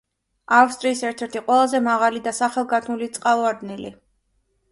ავსტრიის 0.59 1.03
ერთ-ერთი 1.09 1.41
ყველაზე 1.49 1.81
მაღალი 1.89 2.23
და 2.29 2.33
სახელგანთქმული 2.39 3.11
წყალვარდნილი. 3.19 3.93